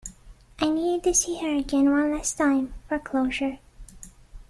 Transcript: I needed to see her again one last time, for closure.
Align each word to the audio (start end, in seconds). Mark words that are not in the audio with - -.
I 0.57 0.67
needed 0.67 1.03
to 1.03 1.13
see 1.13 1.37
her 1.41 1.53
again 1.55 1.91
one 1.91 2.11
last 2.11 2.33
time, 2.35 2.73
for 2.89 2.97
closure. 2.97 3.59